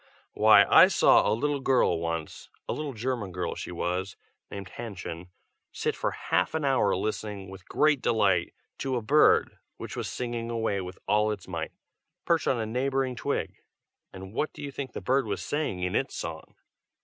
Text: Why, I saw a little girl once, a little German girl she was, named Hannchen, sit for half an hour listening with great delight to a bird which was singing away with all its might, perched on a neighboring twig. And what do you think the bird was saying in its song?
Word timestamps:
Why, 0.31 0.65
I 0.65 0.87
saw 0.87 1.31
a 1.31 1.31
little 1.35 1.59
girl 1.59 1.99
once, 1.99 2.49
a 2.67 2.73
little 2.73 2.95
German 2.95 3.31
girl 3.31 3.53
she 3.53 3.71
was, 3.71 4.17
named 4.49 4.69
Hannchen, 4.69 5.29
sit 5.71 5.95
for 5.95 6.09
half 6.09 6.55
an 6.55 6.65
hour 6.65 6.95
listening 6.95 7.51
with 7.51 7.67
great 7.69 8.01
delight 8.01 8.55
to 8.79 8.95
a 8.95 9.03
bird 9.03 9.59
which 9.77 9.95
was 9.95 10.09
singing 10.09 10.49
away 10.49 10.81
with 10.81 10.97
all 11.07 11.29
its 11.31 11.47
might, 11.47 11.71
perched 12.25 12.47
on 12.47 12.59
a 12.59 12.65
neighboring 12.65 13.15
twig. 13.15 13.57
And 14.11 14.33
what 14.33 14.51
do 14.53 14.63
you 14.63 14.71
think 14.71 14.93
the 14.93 15.01
bird 15.01 15.27
was 15.27 15.43
saying 15.43 15.83
in 15.83 15.95
its 15.95 16.15
song? 16.15 16.55